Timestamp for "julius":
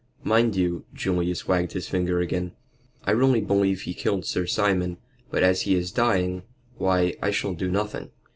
0.95-1.47